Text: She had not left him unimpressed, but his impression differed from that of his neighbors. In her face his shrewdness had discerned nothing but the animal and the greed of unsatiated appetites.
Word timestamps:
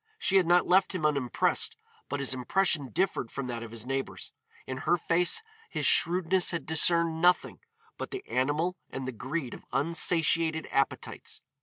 She 0.17 0.37
had 0.37 0.47
not 0.47 0.65
left 0.65 0.95
him 0.95 1.05
unimpressed, 1.05 1.77
but 2.09 2.19
his 2.19 2.33
impression 2.33 2.89
differed 2.89 3.29
from 3.31 3.45
that 3.45 3.61
of 3.61 3.69
his 3.69 3.85
neighbors. 3.85 4.31
In 4.65 4.77
her 4.77 4.97
face 4.97 5.43
his 5.69 5.85
shrewdness 5.85 6.49
had 6.49 6.65
discerned 6.65 7.21
nothing 7.21 7.59
but 7.99 8.09
the 8.09 8.27
animal 8.27 8.75
and 8.89 9.07
the 9.07 9.11
greed 9.11 9.53
of 9.53 9.63
unsatiated 9.71 10.67
appetites. 10.71 11.43